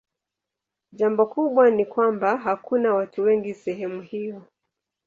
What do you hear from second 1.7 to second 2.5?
ni kwamba